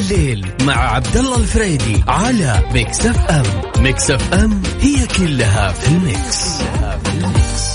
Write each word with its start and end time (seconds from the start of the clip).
الليل 0.00 0.46
مع 0.62 0.74
عبد 0.94 1.16
الله 1.16 1.36
الفريدي 1.36 2.04
على 2.08 2.62
Mix 2.74 3.06
FM 3.06 3.82
Mix 3.82 4.10
FM 4.10 4.62
هي 4.80 5.06
كلها 5.06 5.72
في 5.72 5.88
ال 5.88 6.02
mix, 6.02 6.58
كلها 6.58 6.98
في 6.98 7.08
ال 7.12 7.24
mix. 7.24 7.70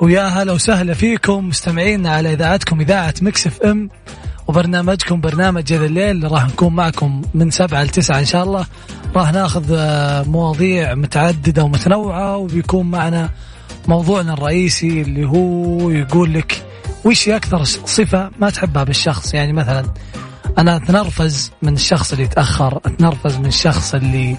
ويا 0.00 0.22
هلا 0.22 0.52
وسهلا 0.52 0.94
فيكم 0.94 1.48
مستمعينا 1.48 2.10
على 2.10 2.32
إذاعتكم 2.32 2.80
إذاعة 2.80 3.14
Mix 3.22 3.46
FM 3.46 3.88
وبرنامجكم 4.48 5.20
برنامج 5.20 5.72
هذا 5.72 5.84
الليل 5.84 6.32
راح 6.32 6.46
نكون 6.46 6.74
معكم 6.74 7.22
من 7.34 7.50
سبعة 7.50 7.82
لتسعة 7.82 8.18
إن 8.18 8.24
شاء 8.24 8.44
الله. 8.44 8.66
راح 9.16 9.32
ناخذ 9.32 9.64
آه، 9.76 10.22
مواضيع 10.22 10.94
متعددة 10.94 11.64
ومتنوعة 11.64 12.36
وبيكون 12.36 12.90
معنا 12.90 13.30
موضوعنا 13.88 14.32
الرئيسي 14.32 15.02
اللي 15.02 15.26
هو 15.26 15.90
يقول 15.90 16.34
لك 16.34 16.62
وش 17.04 17.28
أكثر 17.28 17.64
صفة 17.64 18.30
ما 18.38 18.50
تحبها 18.50 18.84
بالشخص؟ 18.84 19.34
يعني 19.34 19.52
مثلا 19.52 19.84
أنا 20.58 20.76
أتنرفز 20.76 21.52
من 21.62 21.74
الشخص 21.74 22.12
اللي 22.12 22.24
يتأخر 22.24 22.80
أتنرفز 22.86 23.36
من 23.36 23.46
الشخص 23.46 23.94
اللي 23.94 24.36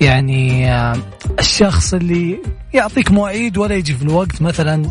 يعني 0.00 0.72
آه، 0.72 0.96
الشخص 1.38 1.94
اللي 1.94 2.38
يعطيك 2.74 3.10
مواعيد 3.10 3.58
ولا 3.58 3.74
يجي 3.74 3.94
في 3.94 4.02
الوقت. 4.02 4.42
مثلا 4.42 4.90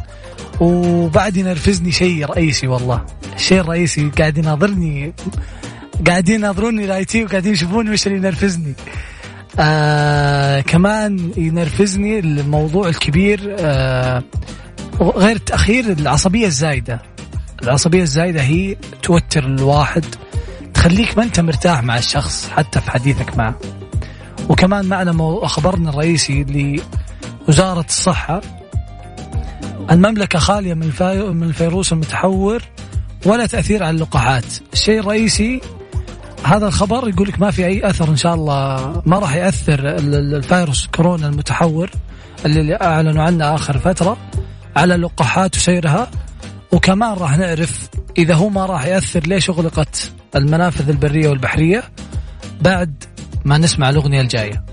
وبعد 0.61 1.37
ينرفزني 1.37 1.91
شيء 1.91 2.25
رئيسي 2.25 2.67
والله. 2.67 3.05
الشيء 3.35 3.59
الرئيسي 3.61 4.09
قاعد 4.09 4.37
يناظرني 4.37 5.13
قاعدين 6.07 6.35
يناظروني 6.35 6.85
ال 6.85 7.05
IT 7.05 7.23
وقاعدين 7.23 7.53
يشوفوني 7.53 7.89
وش 7.89 8.07
اللي 8.07 8.17
ينرفزني. 8.17 8.73
آه 9.59 10.61
كمان 10.61 11.31
ينرفزني 11.37 12.19
الموضوع 12.19 12.87
الكبير 12.87 13.55
آه 13.59 14.23
غير 15.01 15.35
التأخير 15.35 15.91
العصبية 15.91 16.47
الزايدة. 16.47 17.01
العصبية 17.63 18.01
الزايدة 18.01 18.41
هي 18.41 18.75
توتر 19.03 19.45
الواحد 19.45 20.05
تخليك 20.73 21.17
ما 21.17 21.23
أنت 21.23 21.39
مرتاح 21.39 21.83
مع 21.83 21.97
الشخص 21.97 22.49
حتى 22.49 22.81
في 22.81 22.91
حديثك 22.91 23.37
معه. 23.37 23.55
وكمان 24.49 24.85
معنا 24.85 25.41
خبرنا 25.47 25.89
الرئيسي 25.89 26.45
لوزارة 27.47 27.85
الصحة 27.89 28.41
المملكة 29.91 30.39
خالية 30.39 30.73
من 30.73 30.91
من 31.33 31.43
الفيروس 31.43 31.93
المتحور 31.93 32.61
ولا 33.25 33.45
تأثير 33.45 33.83
على 33.83 33.95
اللقاحات. 33.95 34.45
الشيء 34.73 34.99
الرئيسي 34.99 35.61
هذا 36.43 36.67
الخبر 36.67 37.09
يقول 37.09 37.27
لك 37.27 37.39
ما 37.39 37.51
في 37.51 37.65
أي 37.65 37.89
أثر 37.89 38.09
إن 38.09 38.15
شاء 38.15 38.33
الله 38.35 39.01
ما 39.05 39.19
راح 39.19 39.35
يأثر 39.35 39.79
الفيروس 39.97 40.87
كورونا 40.87 41.27
المتحور 41.27 41.89
اللي 42.45 42.75
أعلنوا 42.75 43.23
عنه 43.23 43.55
آخر 43.55 43.77
فترة 43.77 44.17
على 44.75 44.95
اللقاحات 44.95 45.55
وسيرها. 45.55 46.07
وكمان 46.71 47.13
راح 47.13 47.37
نعرف 47.37 47.89
إذا 48.17 48.35
هو 48.35 48.49
ما 48.49 48.65
راح 48.65 48.85
يأثر 48.85 49.19
ليش 49.19 49.49
أغلقت 49.49 50.11
المنافذ 50.35 50.89
البرية 50.89 51.29
والبحرية 51.29 51.83
بعد 52.61 53.03
ما 53.45 53.57
نسمع 53.57 53.89
الأغنية 53.89 54.21
الجاية. 54.21 54.70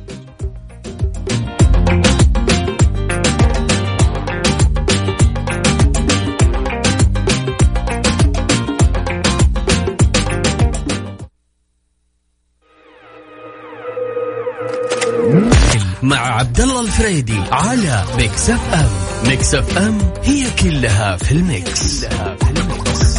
مع 16.08 16.16
عبد 16.18 16.60
الله 16.60 16.80
الفريدي 16.80 17.40
على 17.52 18.04
Mix 18.16 18.50
FM 18.50 18.88
Mix 19.28 19.54
FM 19.54 19.98
هي 20.22 20.46
كلها 20.62 21.16
في 21.16 21.32
ال 21.32 21.47
mix, 21.47 22.04
كلها 22.04 22.36
في 22.36 22.50
ال 22.50 22.64
mix. 22.64 23.18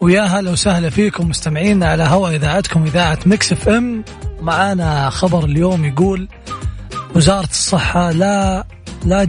ويا 0.00 0.22
هلا 0.22 0.50
وسهلا 0.50 0.90
فيكم 0.90 1.28
مستمعينا 1.28 1.86
على 1.86 2.02
هواء 2.02 2.34
إذاعتكم 2.34 2.84
إذاعة 2.84 3.18
Mix 3.26 3.52
FM 3.52 4.04
معانا 4.40 5.10
خبر 5.10 5.44
اليوم 5.44 5.84
يقول 5.84 6.28
وزارة 7.16 7.50
الصحة 7.50 8.10
لا 8.10 8.66
لا 9.04 9.28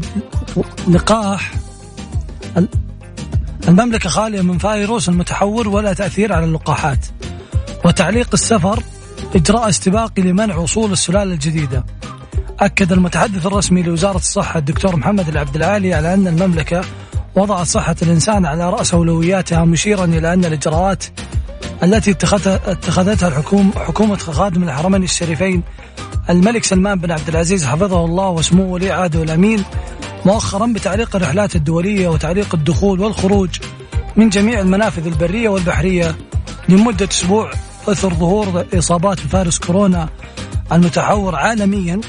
لقاح 0.88 1.60
المملكة 3.67 4.09
خالية 4.09 4.41
من 4.41 4.57
فيروس 4.57 5.09
المتحور 5.09 5.67
ولا 5.67 5.94
تأثير 5.94 6.33
على 6.33 6.45
اللقاحات. 6.45 7.05
وتعليق 7.85 8.29
السفر 8.33 8.83
إجراء 9.35 9.69
استباقي 9.69 10.22
لمنع 10.22 10.55
وصول 10.57 10.91
السلالة 10.91 11.33
الجديدة. 11.33 11.85
أكد 12.59 12.91
المتحدث 12.91 13.45
الرسمي 13.45 13.83
لوزارة 13.83 14.17
الصحة 14.17 14.59
الدكتور 14.59 14.95
محمد 14.95 15.27
العبد 15.27 15.55
العالي 15.55 15.94
على 15.94 16.13
أن 16.13 16.27
المملكة 16.27 16.81
وضعت 17.35 17.66
صحة 17.67 17.95
الإنسان 18.01 18.45
على 18.45 18.69
رأس 18.69 18.94
أولوياتها 18.94 19.66
مشيرا 19.66 20.05
إلى 20.05 20.33
أن 20.33 20.45
الإجراءات 20.45 21.03
التي 21.83 22.11
اتخذتها 22.11 23.27
الحكومة 23.27 23.71
حكومة 23.75 24.17
خادم 24.17 24.63
الحرمين 24.63 25.03
الشريفين 25.03 25.63
الملك 26.29 26.63
سلمان 26.63 27.00
بن 27.00 27.11
عبد 27.11 27.27
العزيز 27.27 27.66
حفظه 27.66 28.05
الله 28.05 28.29
وسمو 28.29 28.73
ولي 28.73 28.91
عهده 28.91 29.23
الأمين 29.23 29.63
مؤخرا 30.25 30.67
بتعليق 30.67 31.15
الرحلات 31.15 31.55
الدولية 31.55 32.07
وتعليق 32.07 32.55
الدخول 32.55 32.99
والخروج 32.99 33.49
من 34.15 34.29
جميع 34.29 34.59
المنافذ 34.59 35.07
البرية 35.07 35.49
والبحرية 35.49 36.15
لمدة 36.69 37.07
أسبوع 37.11 37.51
أثر 37.87 38.13
ظهور 38.13 38.65
إصابات 38.73 39.21
بفيروس 39.25 39.59
كورونا 39.59 40.09
المتحور 40.71 41.35
عالميا 41.35 42.01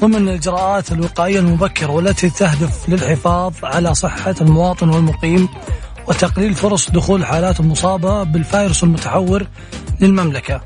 ضمن 0.00 0.28
الإجراءات 0.28 0.92
الوقائية 0.92 1.38
المبكرة 1.38 1.90
والتي 1.90 2.30
تهدف 2.30 2.88
للحفاظ 2.88 3.52
على 3.62 3.94
صحة 3.94 4.34
المواطن 4.40 4.88
والمقيم 4.88 5.48
وتقليل 6.08 6.54
فرص 6.54 6.90
دخول 6.90 7.20
الحالات 7.20 7.60
المصابة 7.60 8.22
بالفيروس 8.22 8.84
المتحور 8.84 9.46
للمملكة. 10.00 10.60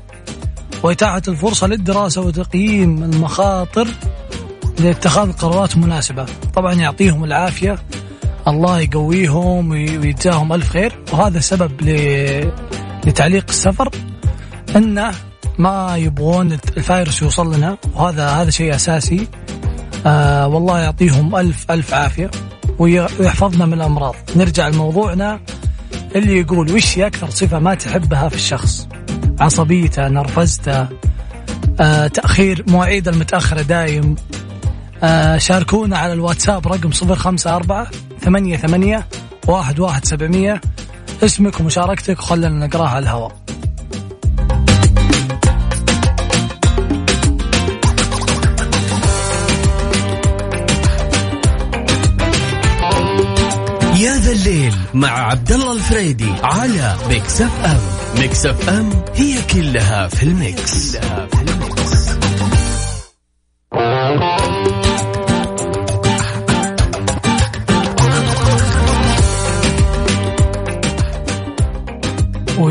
وإتاحة 0.83 1.21
الفرصة 1.27 1.67
للدراسة 1.67 2.21
وتقييم 2.21 3.03
المخاطر 3.03 3.87
لاتخاذ 4.81 5.31
قرارات 5.31 5.77
مناسبة. 5.77 6.25
طبعا 6.55 6.73
يعطيهم 6.73 7.23
العافية. 7.23 7.79
الله 8.47 8.79
يقويهم 8.79 9.71
ويجزاهم 9.71 10.53
ألف 10.53 10.69
خير. 10.69 11.03
وهذا 11.13 11.39
سبب 11.39 11.71
لتعليق 13.05 13.45
السفر 13.49 13.89
أنه 14.75 15.11
ما 15.59 15.97
يبغون 15.97 16.51
الفايروس 16.51 17.21
يوصل 17.21 17.55
لنا 17.55 17.77
وهذا 17.95 18.29
هذا 18.29 18.49
شيء 18.49 18.75
أساسي. 18.75 19.27
آه 20.05 20.47
والله 20.47 20.79
يعطيهم 20.79 21.35
ألف 21.35 21.71
ألف 21.71 21.93
عافية. 21.93 22.31
ويحفظنا 22.79 23.65
من 23.65 23.73
الأمراض. 23.73 24.15
نرجع 24.35 24.67
لموضوعنا 24.67 25.39
اللي 26.15 26.39
يقول 26.39 26.71
وش 26.71 26.99
أكثر 26.99 27.29
صفة 27.29 27.59
ما 27.59 27.75
تحبها 27.75 28.29
في 28.29 28.35
الشخص؟ 28.35 28.87
عصبيته 29.39 30.07
نرفزته 30.07 30.87
آه 31.79 32.07
تأخير 32.07 32.65
مواعيد 32.67 33.07
المتأخرة 33.07 33.61
دايم 33.61 34.15
شاركونا 35.37 35.97
على 35.97 36.13
الواتساب 36.13 36.67
رقم 36.67 36.91
صفر 36.91 37.15
خمسة 37.15 37.55
أربعة 37.55 37.87
ثمانية 38.21 38.57
ثمانية 38.57 39.07
واحد 39.47 39.79
واحد 39.79 40.05
سبعمية. 40.05 40.61
اسمك 41.23 41.59
ومشاركتك 41.59 42.19
وخلنا 42.19 42.67
نقرأها 42.67 42.89
على 42.89 43.03
الهواء. 43.03 43.35
يا 53.95 54.17
ذا 54.17 54.31
الليل 54.31 54.75
مع 54.93 55.09
عبد 55.09 55.51
الله 55.51 55.73
الفريدي 55.73 56.31
على 56.43 56.95
Mix 57.09 57.41
FM. 57.41 57.79
Mix 58.19 58.45
FM 58.45 58.89
هي 59.15 59.41
كلها 59.41 60.07
في 60.07 60.23
ال 60.23 60.38
Mix, 60.38 60.97
كلها 60.97 61.27
في 61.27 61.41
ال 61.41 61.53
Mix. 61.53 62.00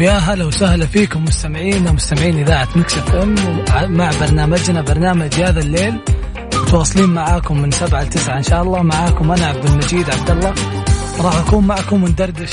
ويا 0.00 0.18
هلا 0.18 0.44
وسهلا 0.44 0.86
فيكم 0.86 1.24
مستمعينا 1.24 1.92
مستمعين 1.92 2.38
إذاعة 2.38 2.68
Mix 2.76 2.98
FM 2.98 3.34
مع 3.96 4.10
برنامجنا 4.20 4.80
برنامج 4.80 5.34
يا 5.34 5.43
ذا 5.43 5.60
الليل. 5.60 5.98
متواصلين 6.54 7.10
معاكم 7.10 7.62
من 7.62 7.70
سبعة 7.70 8.02
لتسعة 8.02 8.36
إن 8.36 8.42
شاء 8.42 8.62
الله. 8.62 8.82
معاكم 8.82 9.32
أنا 9.32 9.46
عبد 9.46 9.64
المجيد 9.64 10.10
عبد 10.10 10.30
الله. 10.30 10.54
راح 11.20 11.36
أكون 11.36 11.66
معكم 11.66 12.04
وندردش 12.04 12.50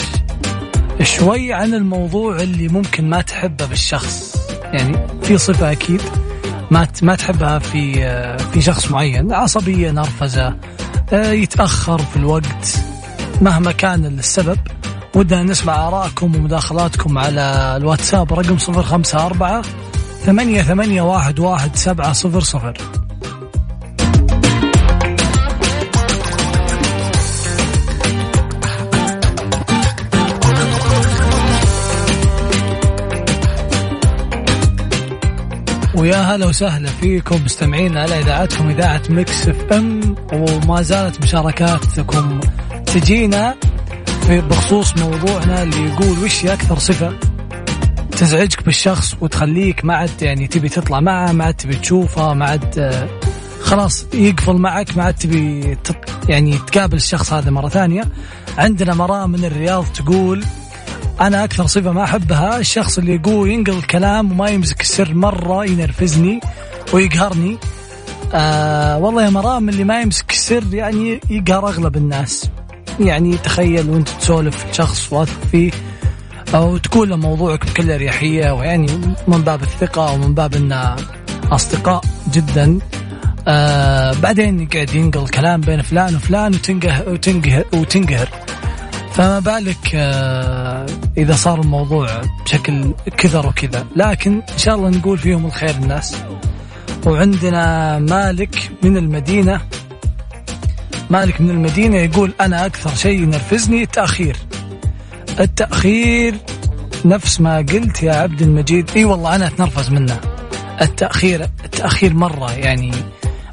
شوي 1.01 1.53
عن 1.53 1.73
الموضوع 1.73 2.35
اللي 2.35 2.67
ممكن 2.67 3.09
ما 3.09 3.21
تحبه 3.21 3.65
بالشخص. 3.65 4.35
يعني 4.63 5.07
في 5.23 5.37
صفة 5.37 5.71
أكيد 5.71 6.01
ما 6.71 6.87
ما 7.01 7.15
تحبها 7.15 7.59
في 7.59 7.93
في 8.51 8.61
شخص 8.61 8.91
معين. 8.91 9.33
عصبية 9.33 9.91
نرفزة 9.91 10.55
آه، 11.13 11.31
يتأخر 11.31 11.97
في 11.97 12.17
الوقت 12.17 12.79
مهما 13.41 13.71
كان 13.71 14.05
السبب. 14.05 14.57
ودنا 15.15 15.43
نسمع 15.43 15.87
آرائكم 15.87 16.35
ومداخلاتكم 16.35 17.17
على 17.17 17.73
الواتساب 17.77 18.33
رقم 18.33 18.57
صفر 18.57 18.83
خمسة 18.83 19.25
أربعة 19.25 19.61
ثمانية 20.25 20.61
ثمانية 20.61 21.01
واحد 21.01 21.39
واحد 21.39 21.75
سبعة 21.75 22.13
صفر 22.13 22.39
صفر. 22.39 22.77
ويا 35.95 36.17
هلا 36.17 36.45
وسهلا 36.45 36.89
فيكم 36.89 37.43
مستمعين 37.45 37.97
على 37.97 38.19
إذاعتكم 38.19 38.69
إذاعة 38.69 39.01
مكس 39.09 39.47
إف 39.47 39.73
إم 39.73 40.15
وما 40.33 40.81
زالت 40.81 41.23
مشاركاتكم 41.23 42.39
تجينا. 42.85 43.55
بخصوص 44.29 44.97
موضوعنا 44.97 45.63
اللي 45.63 45.89
يقول 45.89 46.23
وش 46.23 46.45
أكثر 46.45 46.79
صفة 46.79 47.13
تزعجك 48.11 48.65
بالشخص 48.65 49.15
وتخليك 49.21 49.85
ما 49.85 49.95
عاد 49.95 50.21
يعني 50.21 50.47
تبي 50.47 50.69
تطلع 50.69 50.99
معه 50.99 51.31
ما 51.31 51.45
عاد 51.45 51.53
تبي 51.53 51.75
تشوفه 51.75 52.33
ما 52.33 52.45
عاد 52.45 53.07
خلاص 53.61 54.05
يقفل 54.13 54.53
معك 54.53 54.97
ما 54.97 55.03
عاد 55.03 55.13
تبي 55.13 55.77
يعني 56.29 56.57
تقابل 56.57 56.95
الشخص 56.95 57.33
هذا 57.33 57.51
مرة 57.51 57.69
ثانية. 57.69 58.03
عندنا 58.57 58.93
مرام 58.93 59.31
من 59.31 59.45
الرياض 59.45 59.85
تقول 59.85 60.43
أنا 61.21 61.43
أكثر 61.43 61.67
صفة 61.67 61.91
ما 61.91 62.03
أحبها 62.03 62.57
الشخص 62.57 62.97
اللي 62.97 63.15
يقول 63.15 63.49
ينقل 63.51 63.77
الكلام 63.77 64.31
وما 64.31 64.49
يمسك 64.49 64.81
السر 64.81 65.13
مرة 65.13 65.65
ينرفزني 65.65 66.39
ويقهرني. 66.93 67.57
آه 68.33 68.97
والله 68.97 69.23
يا 69.25 69.29
مرام 69.29 69.69
اللي 69.69 69.83
ما 69.83 70.01
يمسك 70.01 70.31
السر 70.31 70.73
يعني 70.73 71.19
يقهر 71.29 71.67
أغلب 71.67 71.97
الناس. 71.97 72.49
يعني 72.99 73.37
تخيل 73.37 73.89
وانت 73.89 74.09
تسولف 74.09 74.65
شخص 74.71 75.13
واثق 75.13 75.39
فيه 75.51 75.71
أو 76.55 76.77
تقول 76.77 77.09
له 77.09 77.15
موضوعك 77.15 77.65
بكل 77.65 77.91
اريحيه 77.91 78.51
ويعني 78.51 78.87
من 79.27 79.41
باب 79.41 79.63
الثقه 79.63 80.13
ومن 80.13 80.33
باب 80.33 80.55
ان 80.55 80.95
اصدقاء 81.51 82.01
جدا. 82.33 82.79
آه 83.47 84.13
بعدين 84.13 84.61
يقعد 84.61 84.95
ينقل 84.95 85.27
كلام 85.27 85.61
بين 85.61 85.81
فلان 85.81 86.15
وفلان 86.15 86.53
وتنقهر 86.53 87.09
وتنقهر, 87.09 87.65
وتنقهر. 87.73 88.29
فما 89.13 89.39
بالك 89.39 89.91
آه، 89.95 90.85
إذا 91.17 91.35
صار 91.35 91.61
الموضوع 91.61 92.21
بشكل 92.45 92.93
كثر 93.17 93.47
وكذا. 93.47 93.85
لكن 93.95 94.33
إن 94.33 94.57
شاء 94.57 94.75
الله 94.75 94.89
نقول 94.89 95.17
فيهم 95.17 95.45
الخير 95.45 95.69
الناس. 95.69 96.17
وعندنا 97.05 97.99
مالك 97.99 98.71
من 98.83 98.97
المدينة. 98.97 99.61
مالك 101.09 101.41
من 101.41 101.49
المدينة 101.49 101.97
يقول 101.97 102.33
أنا 102.41 102.65
أكثر 102.65 102.95
شيء 102.95 103.21
ينرفزني 103.21 103.83
التأخير. 103.83 104.37
التأخير 105.39 106.35
نفس 107.05 107.41
ما 107.41 107.57
قلت 107.57 108.03
يا 108.03 108.13
عبد 108.13 108.41
المجيد. 108.41 108.91
إي 108.95 109.05
والله 109.05 109.35
أنا 109.35 109.47
أتنرفز 109.47 109.89
منه. 109.89 110.19
التأخير 110.81 111.49
التأخير 111.65 112.13
مرة 112.13 112.51
يعني 112.51 112.91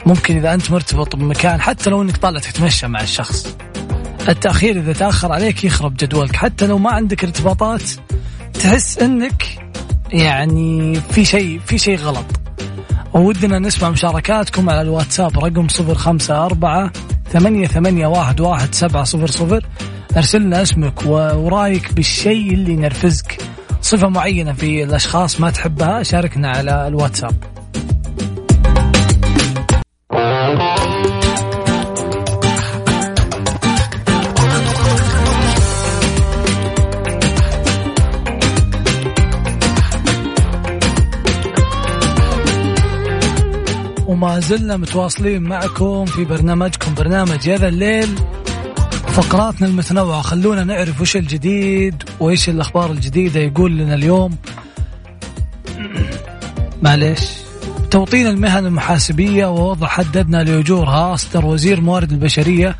ممكن 0.06 0.36
إذا 0.36 0.54
أنت 0.54 0.70
مرتبط 0.70 1.16
بمكان 1.16 1.60
حتى 1.60 1.90
لو 1.90 2.02
إنك 2.02 2.16
طالع 2.16 2.40
تتمشى 2.40 2.86
مع 2.86 3.00
الشخص. 3.00 3.56
التأخير 4.28 4.76
إذا 4.78 4.92
تأخر 4.92 5.32
عليك 5.32 5.64
يخرب 5.64 5.96
جدولك. 5.96 6.36
حتى 6.36 6.66
لو 6.66 6.78
ما 6.78 6.90
عندك 6.90 7.24
ارتباطات 7.24 7.82
تحس 8.54 8.98
أنك 8.98 9.58
يعني 10.12 11.00
في 11.10 11.24
شيء 11.24 11.60
في 11.66 11.78
شيء 11.78 11.98
غلط. 11.98 12.26
ودنا 13.14 13.58
نسمع 13.58 13.90
مشاركاتكم 13.90 14.70
على 14.70 14.80
الواتساب 14.80 15.44
رقم 15.44 15.68
صفر 15.68 15.94
خمسة 15.94 16.46
أربعة 16.46 16.92
ثمانية 17.34 17.66
ثمانية 17.66 18.06
واحد 18.06 18.40
واحد 18.40 18.74
سبعة 18.74 19.04
صفر 19.04 19.26
صفر. 19.26 19.66
أرسل 20.16 20.40
لنا 20.40 20.62
اسمك 20.62 21.06
ورأيك 21.06 21.94
بالشيء 21.94 22.54
اللي 22.54 22.72
ينرفزك. 22.72 23.42
صفة 23.80 24.08
معينة 24.08 24.52
في 24.52 24.84
الأشخاص 24.84 25.40
ما 25.40 25.50
تحبها 25.50 26.02
شاركنا 26.02 26.50
على 26.50 26.88
الواتساب. 26.88 27.53
وما 44.24 44.40
زلنا 44.40 44.76
متواصلين 44.76 45.42
معكم 45.42 46.04
في 46.04 46.24
برنامجكم 46.24 46.94
برنامج 46.94 47.46
يا 47.46 47.56
ذا 47.56 47.68
الليل. 47.68 48.08
فقراتنا 49.06 49.66
المتنوعة 49.66 50.22
خلونا 50.22 50.64
نعرف 50.64 51.00
وش 51.00 51.16
الجديد 51.16 52.02
وإيش 52.20 52.48
الأخبار 52.48 52.90
الجديدة 52.90 53.40
يقول 53.40 53.78
لنا 53.78 53.94
اليوم. 53.94 54.36
معليش. 56.82 57.20
توطين 57.90 58.26
المهن 58.26 58.66
المحاسبية 58.66 59.46
ووضع 59.46 59.86
حد 59.86 60.16
أدنى 60.16 60.44
لأجورها 60.44 61.14
أصدر 61.14 61.46
وزير 61.46 61.78
الموارد 61.78 62.12
البشرية 62.12 62.76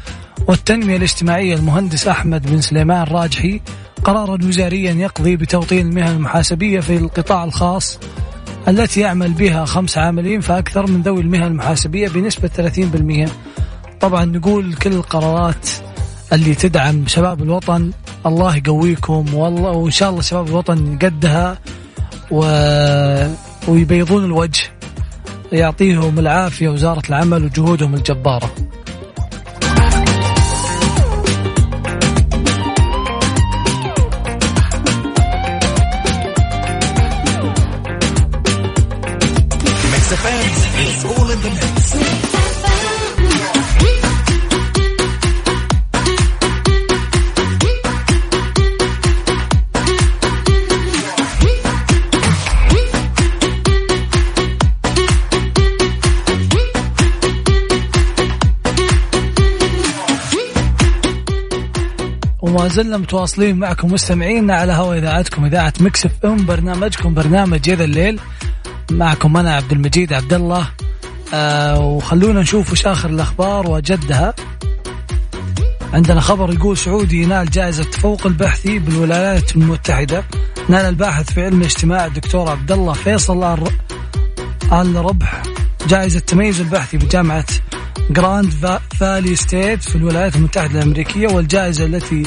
والتنمية 0.48 0.96
الاجتماعية 0.96 1.54
المهندس 1.54 2.08
أحمد 2.08 2.50
بن 2.50 2.60
سليمان 2.60 3.02
راجحي 3.02 3.60
قرارا 4.04 4.38
وزاريا 4.44 4.92
يقضي 4.92 5.36
بتوطين 5.36 5.88
المهن 5.88 6.16
المحاسبية 6.16 6.80
في 6.80 6.96
القطاع 6.96 7.44
الخاص. 7.44 7.98
التي 8.68 9.00
يعمل 9.00 9.32
بها 9.32 9.64
خمس 9.64 9.98
عاملين 9.98 10.40
فأكثر 10.40 10.86
من 10.86 11.02
ذوي 11.02 11.20
المهن 11.20 11.42
المحاسبية 11.42 12.08
بنسبة 12.08 12.50
30% 13.26 13.30
طبعا 14.00 14.24
نقول 14.24 14.74
كل 14.74 14.92
القرارات 14.92 15.68
اللي 16.32 16.54
تدعم 16.54 17.06
شباب 17.06 17.42
الوطن 17.42 17.90
الله 18.26 18.56
يقويكم. 18.56 19.34
والله 19.34 19.70
وإن 19.70 19.90
شاء 19.90 20.10
الله 20.10 20.22
شباب 20.22 20.46
الوطن 20.48 20.98
قدها 21.02 21.58
و... 22.30 22.40
ويبيضون 23.68 24.24
الوجه 24.24 24.62
يعطيهم 25.52 26.18
العافية 26.18 26.68
وزارة 26.68 27.02
العمل 27.08 27.44
وجهودهم 27.44 27.94
الجبارة. 27.94 28.50
وما 62.42 62.68
زلنا 62.68 62.96
متواصلين 62.98 63.56
معكم 63.56 63.92
مستمعينا 63.92 64.54
على 64.54 64.72
هوا 64.72 64.94
إذاعتكم 64.94 65.44
إذاعة 65.44 65.72
مكسف 65.80 66.10
إم 66.24 66.46
برنامجكم 66.46 67.14
برنامج 67.14 67.68
يد 67.68 67.80
الليل. 67.80 68.20
معكم 68.90 69.36
أنا 69.36 69.54
عبد 69.54 69.72
المجيد 69.72 70.12
عبد 70.12 70.32
الله. 70.32 70.68
آه 71.34 71.80
وخلونا 71.80 72.40
نشوف 72.40 72.72
وش 72.72 72.86
آخر 72.86 73.10
الأخبار 73.10 73.70
وجدها 73.70 74.34
عندنا 75.92 76.20
خبر 76.20 76.52
يقول 76.52 76.76
سعودي 76.76 77.22
ينال 77.22 77.50
جائزة 77.50 77.84
تفوق 77.84 78.26
البحثي 78.26 78.78
بالولايات 78.78 79.56
المتحدة. 79.56 80.24
نال 80.68 80.88
الباحث 80.88 81.32
في 81.32 81.44
علم 81.44 81.60
الاجتماع 81.60 82.06
الدكتور 82.06 82.48
عبد 82.48 82.72
الله 82.72 82.92
فيصل 82.92 83.68
آل 84.72 84.96
ربح 84.96 85.42
جائزة 85.88 86.18
التميز 86.18 86.60
البحثي 86.60 86.96
بجامعة 86.96 87.44
Grand 88.10 88.78
Valley 89.00 89.36
State 89.36 89.82
في 89.82 89.96
الولايات 89.96 90.36
المتحدة 90.36 90.78
الأمريكية 90.78 91.28
والجائزة 91.28 91.84
التي 91.84 92.22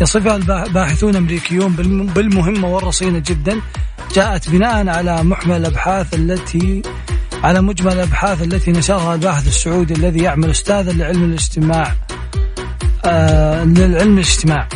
يصفها 0.00 0.36
الباحثون 0.36 1.10
الأمريكيون 1.10 1.72
بالمهمة 2.14 2.68
والرصينة 2.68 3.18
جدا. 3.18 3.60
جاءت 4.14 4.50
بناء 4.50 4.88
على 4.88 5.22
محمل 5.22 5.56
الأبحاث 5.56 6.14
التي 6.14 6.82
على 7.44 7.60
مجمل 7.60 7.92
الأبحاث 7.92 8.42
التي 8.42 8.70
نشرها 8.70 9.14
الباحث 9.14 9.46
السعودي 9.46 9.94
الذي 9.94 10.22
يعمل 10.22 10.50
أستاذا 10.50 10.92
لعلم 10.92 11.24
الاجتماع 11.24 11.94
آه 13.04 13.64
للعلم 13.64 14.14
الاجتماع. 14.14 14.68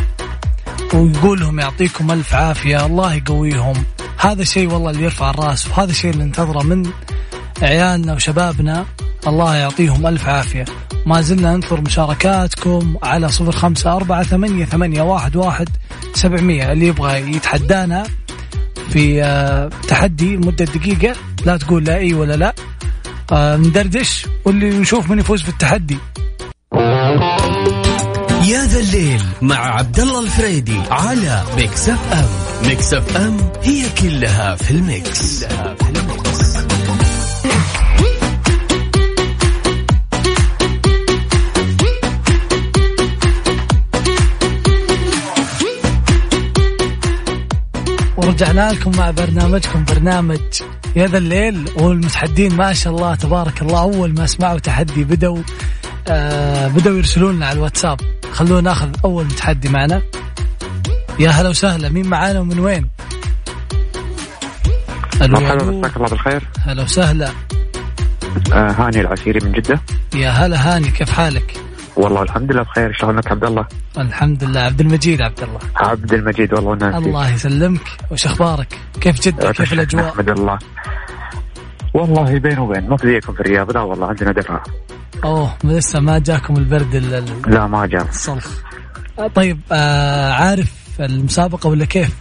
ويقول 0.94 1.40
لهم 1.40 1.60
يعطيكم 1.60 2.10
ألف 2.10 2.34
عافية 2.34 2.86
الله 2.86 3.14
يقويهم. 3.14 3.84
هذا 4.18 4.42
الشيء 4.42 4.72
والله 4.72 4.90
اللي 4.90 5.04
يرفع 5.04 5.30
الرأس 5.30 5.68
وهذا 5.68 5.90
الشيء 5.90 6.10
اللي 6.10 6.24
ننتظره 6.24 6.62
من 6.62 6.90
عيالنا 7.62 8.14
وشبابنا. 8.14 8.86
الله 9.26 9.56
يعطيهم 9.56 10.06
ألف 10.06 10.28
عافية. 10.28 10.64
ما 11.06 11.20
زلنا 11.20 11.54
ننثر 11.56 11.80
مشاركاتكم 11.80 12.96
على 13.02 13.28
صفر 13.28 13.52
خمسة 13.52 13.92
أربعة 13.92 14.22
ثمانية, 14.22 14.64
ثمانية 14.64 15.02
واحد, 15.02 15.36
واحد 15.36 15.68
سبعمية. 16.14 16.72
اللي 16.72 16.86
يبغى 16.86 17.36
يتحدانا 17.36 18.06
في 18.90 19.22
آه، 19.22 19.70
تحدي 19.88 20.36
لمدة 20.36 20.64
دقيقة 20.64 21.16
لا 21.46 21.56
تقول 21.56 21.84
لا 21.84 21.96
إي 21.96 22.14
ولا 22.14 22.34
لا. 22.34 22.54
آه، 23.32 23.56
ندردش 23.56 24.26
واللي 24.44 24.78
نشوف 24.78 25.10
من 25.10 25.18
يفوز 25.18 25.42
في 25.42 25.48
التحدي. 25.48 25.98
يا 28.44 28.64
ذا 28.64 28.80
الليل 28.80 29.22
مع 29.42 29.56
عبد 29.56 30.00
الله 30.00 30.20
الفريدي 30.20 30.80
على 30.90 31.42
Mix 31.56 31.88
FM 31.88 32.28
Mix 32.68 32.94
FM 32.94 33.36
هي 33.62 33.84
كلها 34.02 34.54
في 34.56 34.70
ال 34.70 34.85
Mix, 34.85 35.44
كلها 35.44 35.74
في 35.74 35.90
ال 35.90 36.06
Mix. 36.06 36.69
ورجعنا 48.30 48.72
لكم 48.72 48.96
مع 48.96 49.10
برنامجكم 49.10 49.84
برنامج 49.84 50.40
يا 50.96 51.06
ذا 51.06 51.18
الليل 51.18 51.68
والمتحدين 51.76 52.56
ما 52.56 52.72
شاء 52.72 52.92
الله 52.92 53.14
تبارك 53.14 53.62
الله 53.62 53.80
أول 53.80 54.14
ما 54.14 54.26
سمعوا 54.26 54.58
تحدي 54.58 55.04
بدوا 55.04 55.38
آه 56.08 56.68
بدوا 56.68 56.96
يرسلون 56.96 57.36
لنا 57.36 57.46
على 57.46 57.56
الواتساب. 57.56 58.00
خلونا 58.32 58.60
ناخذ 58.60 58.88
أول 59.04 59.24
متحدي 59.24 59.68
معنا. 59.68 60.02
يا 61.18 61.30
هلا 61.30 61.48
وسهلا 61.48 61.88
مين 61.88 62.06
معانا 62.06 62.40
ومن 62.40 62.58
وين؟ 62.58 62.88
مرحبا 65.20 65.64
مساك 65.64 65.96
الله 65.96 66.08
بالخير. 66.08 66.48
هلا 66.60 66.82
وسهلا. 66.82 67.30
آه 68.52 68.70
هاني 68.70 69.00
العسيري 69.00 69.40
من 69.46 69.52
جدة. 69.52 69.80
يا 70.14 70.30
هلا 70.30 70.76
هاني 70.76 70.90
كيف 70.90 71.10
حالك؟ 71.10 71.56
والله 71.96 72.22
الحمد 72.22 72.52
لله 72.52 72.62
بخير. 72.62 72.92
شلونك 72.92 73.30
عبد 73.32 73.44
الله؟ 73.44 73.66
الحمد 73.98 74.44
لله. 74.44 74.60
عبد 74.60 74.80
المجيد 74.80 75.22
عبد 75.22 75.42
الله. 75.42 75.58
عبد 75.76 76.12
المجيد 76.14 76.54
والله 76.54 76.70
وناسي 76.70 76.96
الله 76.98 77.30
يسلمك. 77.34 77.80
وش 78.10 78.26
أخبارك؟ 78.26 78.78
كيف 79.00 79.20
جدة؟ 79.20 79.52
كيف 79.52 79.72
الأجواء؟ 79.72 80.08
أحمد 80.08 80.28
الله. 80.30 80.58
والله 81.94 82.38
بين 82.38 82.58
وبين 82.58 82.88
ما 82.88 82.96
زيكم 83.04 83.32
في 83.32 83.40
الرياض 83.40 83.72
لا 83.72 83.80
والله 83.80 84.06
عندنا 84.06 84.32
درعة 84.32 84.62
أوه 85.24 85.54
لسه 85.64 86.00
ما 86.00 86.18
جاكم 86.18 86.56
البرد 86.56 86.94
ال- 86.94 87.24
لا 87.46 87.66
ما 87.66 87.86
جاء. 87.86 88.02
الصلخ. 88.08 88.48
طيب 89.34 89.60
آه 89.72 90.32
عارف 90.32 90.72
المسابقة 91.00 91.68
ولا 91.68 91.84
كيف؟ 91.84 92.16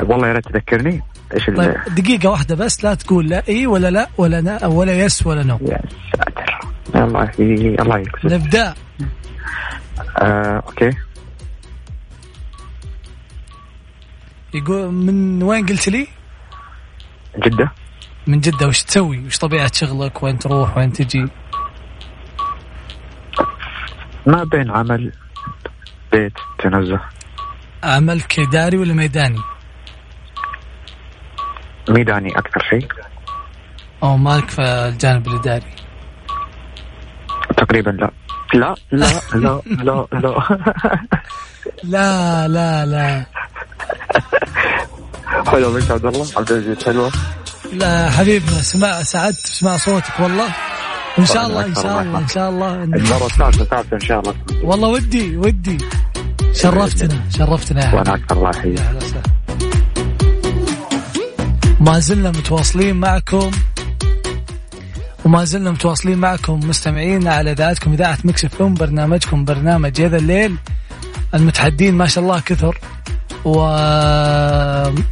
والله 0.00 0.28
يا 0.28 0.32
ريت 0.32 0.44
تذكرني. 0.48 1.02
إيش 1.34 1.46
طيب 1.46 1.74
دقيقة 1.88 2.30
واحدة 2.30 2.54
بس 2.54 2.84
لا 2.84 2.94
تقول 2.94 3.28
لا 3.28 3.42
إي 3.48 3.66
ولا 3.66 3.90
لا 3.90 4.08
ولا 4.18 4.40
نا 4.40 4.66
ولا 4.66 4.92
yes 4.92 5.26
ولا 5.26 5.42
no. 5.42 5.58
يا 5.62 5.80
ساتر 6.16 6.49
الله 6.94 7.30
ي- 7.38 7.76
الله 7.82 7.98
يكسب 7.98 8.32
نبدأ 8.32 8.74
آه 10.18 10.56
okay 10.66 10.90
يقول 14.54 14.92
من 14.92 15.42
وين 15.42 15.66
قلت 15.66 15.88
لي؟ 15.88 16.06
جدة 17.38 17.72
من 18.26 18.40
جدة 18.40 18.66
وش 18.66 18.82
تسوي؟ 18.82 19.26
وش 19.26 19.38
طبيعة 19.38 19.70
شغلك؟ 19.74 20.22
وين 20.22 20.38
تروح؟ 20.38 20.76
وين 20.76 20.92
تجي؟ 20.92 21.26
ما 24.26 24.44
بين 24.44 24.70
عمل 24.70 25.12
بيت 26.12 26.32
تنزه 26.58 27.00
عملك 27.84 28.38
إداري 28.40 28.78
ولا 28.78 28.94
ميداني؟ 28.94 29.38
ميداني 31.88 32.38
أكثر 32.38 32.62
شيء 32.70 32.88
أو 34.02 34.16
مالك 34.16 34.50
في 34.50 34.62
الجانب 34.62 35.28
الإداري؟ 35.28 35.66
تقريبا 37.70 37.90
لا. 37.90 38.10
لا 38.54 38.74
لا 38.92 39.22
لا 39.34 39.60
لا 39.66 40.06
لا. 40.12 40.34
لا 41.94 42.48
لا 42.48 42.86
لا. 42.86 43.26
حلو 45.46 45.70
منك 45.70 45.90
عبد 45.90 46.06
الله؟ 46.06 46.26
عبد 46.36 46.52
العزيز 46.52 46.84
حلوة 46.84 47.10
لا 47.72 48.10
حبيبنا 48.10 48.50
سمع 48.50 49.02
سعدت 49.02 49.42
بسمع 49.44 49.76
صوتك 49.76 50.20
والله. 50.20 50.48
وإن 51.18 51.26
شاء 51.26 51.46
الله 51.46 51.60
أكثر 51.60 51.82
شاء 51.82 51.90
الله 51.90 52.02
الله 52.02 52.18
إن 52.18 52.28
شاء 52.28 52.50
الله. 52.50 52.74
المرة 52.74 53.26
الثالثة 53.26 53.64
ثالثه 53.64 53.96
إن 53.96 54.00
شاء 54.00 54.20
الله. 54.20 54.34
والله 54.62 54.88
ودي 54.88 55.36
ودي. 55.36 55.78
شرفتنا 56.52 57.20
شرفتنا 57.38 57.80
يا 57.80 57.86
حبيبي. 57.86 57.96
وأنا 57.96 58.14
أكثر 58.14 58.36
الله 58.36 58.50
يحييك. 58.50 58.80
ما 61.80 61.98
زلنا 61.98 62.30
متواصلين 62.30 62.96
معكم. 62.96 63.50
وما 65.24 65.44
زلنا 65.44 65.70
متواصلين 65.70 66.18
معكم 66.18 66.60
مستمعينا 66.68 67.34
على 67.34 67.52
إذاعتكم 67.52 67.92
إذاعة 67.92 68.18
Mix 68.24 68.44
FM 68.44 68.74
برنامجكم 68.74 69.44
برنامج 69.44 70.00
يا 70.00 70.05
ذا 70.05 70.16
الليل. 70.16 70.56
المتحدين 71.34 71.94
ما 71.94 72.06
شاء 72.06 72.24
الله 72.24 72.40
كثر 72.40 72.78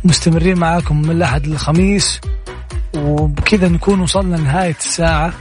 ومستمرين 0.04 0.58
معاكم 0.58 1.02
من 1.02 1.10
الأحد 1.10 1.46
للخميس. 1.46 2.20
وبكذا 2.96 3.68
نكون 3.68 4.00
وصلنا 4.00 4.36
لنهاية 4.36 4.76
الساعة. 4.78 5.32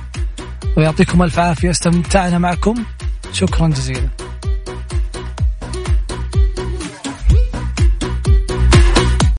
ويعطيكم 0.77 1.23
ألف 1.23 1.39
عافية 1.39 1.69
استمتعنا 1.69 2.37
معكم. 2.37 2.83
شكرا 3.31 3.67
جزيلا. 3.67 4.09